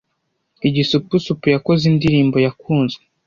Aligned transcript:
Igisupusupu 0.67 1.45
yakoze 1.55 1.83
indirimbo 1.91 2.37
yakunzwe 2.45 3.03